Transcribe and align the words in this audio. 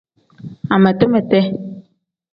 Amete-mete. 0.73 1.39